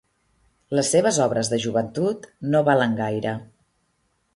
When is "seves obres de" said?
0.93-1.61